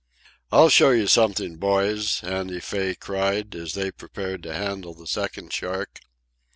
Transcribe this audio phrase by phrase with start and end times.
[0.51, 5.53] "I'll show you something, boys," Andy Fay cried, as they prepared to handle the second
[5.53, 5.99] shark.